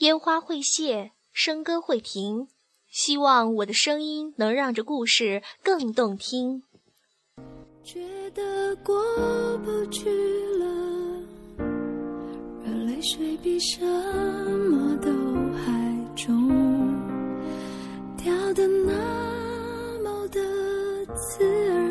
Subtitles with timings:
[0.00, 2.48] 烟花会谢，笙歌会停，
[2.90, 6.62] 希望我的声音能让这故事更动听。
[7.82, 8.94] 觉得过
[9.64, 10.10] 不去
[10.58, 10.66] 了，
[12.62, 15.10] 让泪水比什么都
[15.64, 16.46] 还重，
[18.18, 21.86] 掉的那么的刺耳，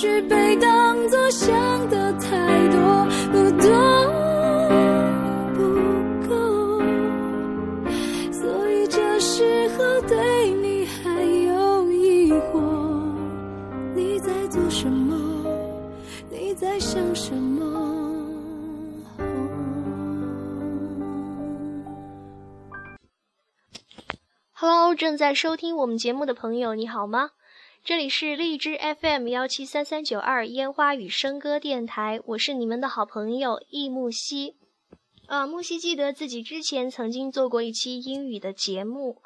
[0.00, 3.68] 许被当作想的太多，不多
[5.52, 5.60] 不
[6.26, 6.80] 够。
[8.32, 12.62] 所以这时候对你还有疑惑，
[13.94, 15.44] 你在做什么？
[16.30, 17.60] 你在想什么
[24.52, 27.32] ？Hello，正在收听我们节目的朋友，你好吗？
[27.82, 34.56] 这里是荔枝 FM 幺七三三九二烟花与笙歌电台，我是你们的好朋友易木兮。
[35.26, 39.22] 啊，木兮记得自己之前曾经做过一期英语的节目，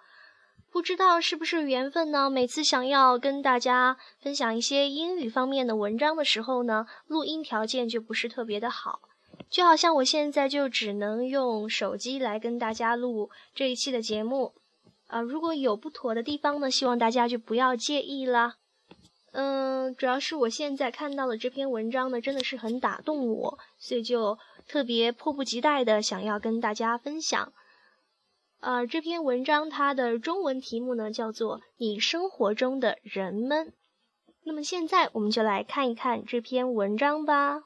[0.70, 2.30] 不知道是不是缘分呢？
[2.30, 9.00] 每次想要跟大家分享一些英语方面的文章的时候呢，录音条件就不是特别的好，
[9.50, 14.54] 就好像我现在就只能用手机来跟大家录这一期的节目。
[15.14, 18.56] 啊，如果有不妥的地方呢，希望大家就不要介意啦。
[19.30, 24.36] 嗯，主要是我现在看到的这篇文章呢，真的是很打动我，所以就
[24.66, 27.52] 特别迫不及待的想要跟大家分享。
[28.58, 33.68] 呃，这篇文章它的中文题目呢叫做《你生活中的人们》。
[34.42, 37.62] 那么现在我们就来看一看这篇文章吧。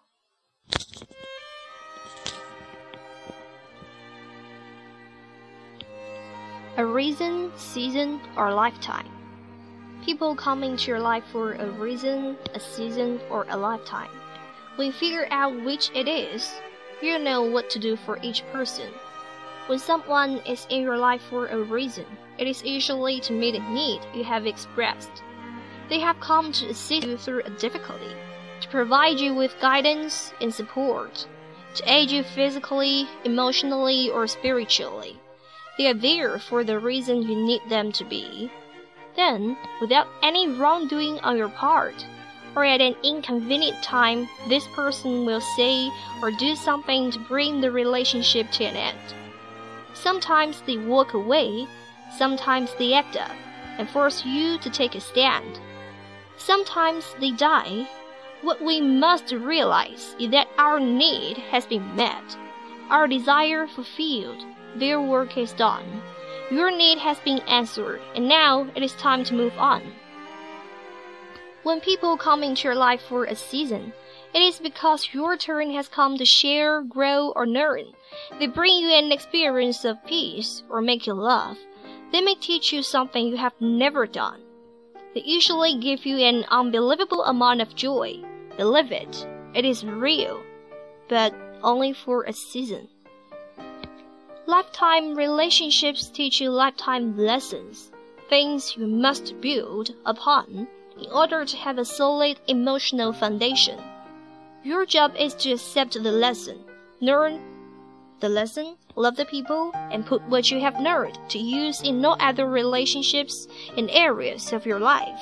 [6.78, 9.08] A reason, season, or lifetime.
[10.04, 14.12] People come into your life for a reason, a season, or a lifetime.
[14.76, 16.54] When you figure out which it is,
[17.02, 18.92] you know what to do for each person.
[19.66, 22.06] When someone is in your life for a reason,
[22.38, 25.24] it is usually to meet a need you have expressed.
[25.88, 28.14] They have come to assist you through a difficulty,
[28.60, 31.26] to provide you with guidance and support,
[31.74, 35.18] to aid you physically, emotionally, or spiritually.
[35.78, 38.50] They are there for the reason you need them to be.
[39.14, 42.04] Then, without any wrongdoing on your part,
[42.56, 45.88] or at an inconvenient time, this person will say
[46.20, 49.14] or do something to bring the relationship to an end.
[49.94, 51.68] Sometimes they walk away,
[52.16, 53.36] sometimes they act up
[53.78, 55.60] and force you to take a stand.
[56.36, 57.88] Sometimes they die.
[58.42, 62.36] What we must realize is that our need has been met,
[62.90, 64.44] our desire fulfilled,
[64.78, 66.02] their work is done.
[66.50, 69.82] Your need has been answered, and now it is time to move on.
[71.62, 73.92] When people come into your life for a season,
[74.34, 77.86] it is because your turn has come to share, grow, or learn.
[78.38, 81.58] They bring you an experience of peace or make you laugh.
[82.12, 84.40] They may teach you something you have never done.
[85.14, 88.22] They usually give you an unbelievable amount of joy.
[88.56, 90.42] Believe it, it is real,
[91.08, 92.88] but only for a season.
[94.48, 97.92] Lifetime relationships teach you lifetime lessons,
[98.30, 100.66] things you must build upon
[100.98, 103.78] in order to have a solid emotional foundation.
[104.62, 106.64] Your job is to accept the lesson,
[107.02, 107.42] learn
[108.20, 112.12] the lesson, love the people, and put what you have learned to use in no
[112.12, 113.46] other relationships
[113.76, 115.20] in areas of your life.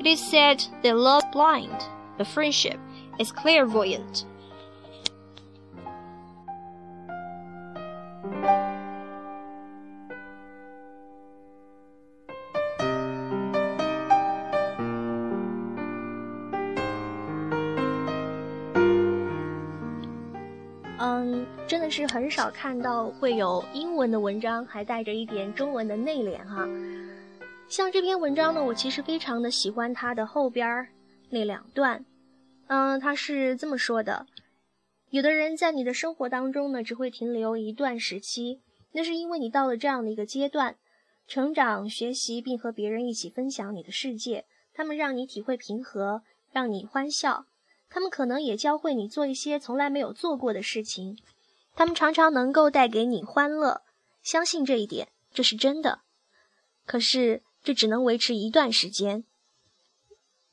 [0.00, 1.80] It is said that love is blind,
[2.16, 2.80] but friendship
[3.20, 4.24] is clairvoyant.
[21.88, 26.68] 嗯，真的是很少看到会有英文的文章还带着一点中文的内敛哈。
[27.66, 30.88] 像这篇文章呢，我其实非常的喜欢它的后边儿
[31.30, 32.04] 那两段。
[32.66, 34.26] 嗯，他是这么说的：
[35.08, 38.60] 有的人在你的生活当中呢，只会停留一段时期，
[38.92, 40.76] 那是因为你到了这样的一个阶段，
[41.26, 44.44] 成长、学习，并和别人一起分享你的世界。
[44.74, 47.46] 他们让你体会平和，让你欢笑。
[47.88, 51.16] 他们可能也教会你做一些从来没有做过的事情。
[51.78, 53.82] 他们常常能够带给你欢乐，
[54.20, 56.00] 相信这一点，这是真的。
[56.84, 59.22] 可是这只能维持一段时间，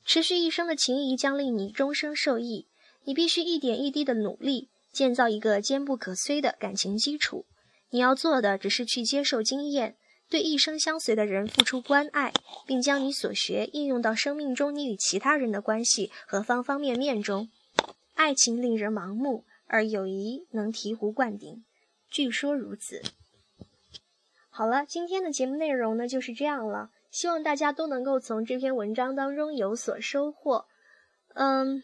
[0.06, 2.68] 持续一生的情谊将令你终生受益。
[3.06, 7.48] 你必须一点一滴的努力，建造一个坚不可摧的感情基础。
[7.90, 9.98] 你要做的只是去接受经验。
[10.30, 12.34] 对一生相随的人付出关爱，
[12.68, 17.50] 并将你所学应用到生命中你与其他人的关系和方方面面中。
[18.14, 21.64] 爱情令人盲目，而友谊能醍醐灌顶。
[22.10, 23.02] 据说如此。
[24.50, 26.90] 好了，今天的节目内容呢就是这样了。
[27.12, 30.66] 希望大家都能够从这篇文章当中有所收获。
[31.34, 31.82] 嗯，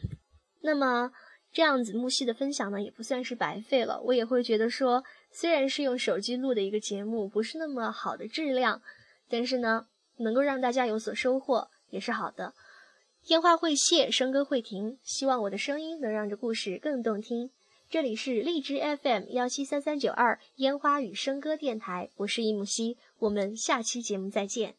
[0.61, 1.11] 那么
[1.51, 4.01] 这样子木西的分享呢也不算是白费了。
[4.01, 5.03] 我也会觉得说。
[5.33, 8.81] 虽然是用手机录的一个节目，不是那么好的质量，
[9.29, 9.87] 但是呢，
[10.17, 12.53] 能够让大家有所收获也是好的。
[13.27, 17.49] 烟花会谢，笙歌会停，希望我的声音能让这故事更动听。
[17.91, 24.75] 这里是荔枝 FM 幺七三三九二烟花与笙歌电台，我是易木希，我们下期节目再见。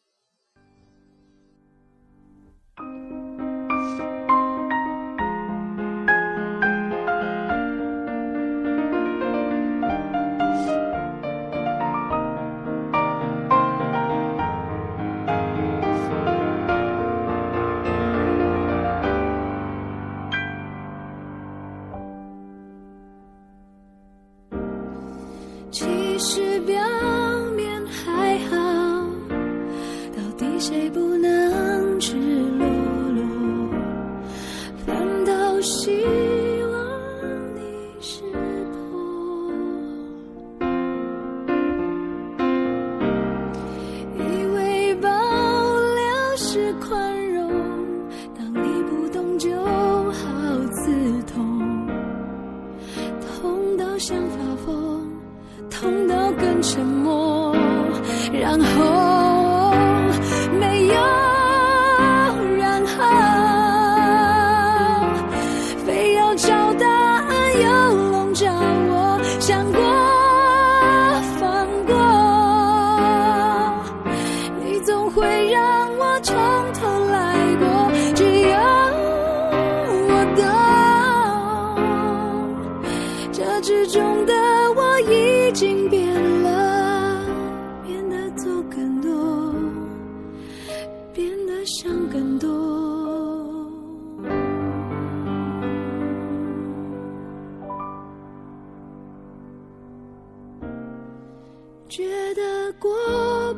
[101.89, 102.03] 觉
[102.33, 102.89] 得过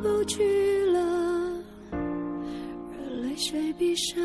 [0.02, 1.58] 不去了，
[1.90, 4.20] 热泪水比什